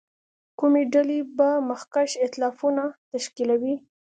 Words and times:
کومې 0.59 0.83
ډلې 0.93 1.19
به 1.37 1.49
مخکښ 1.69 2.11
اېتلافونه 2.23 2.83
تشکیلوي. 3.11 3.75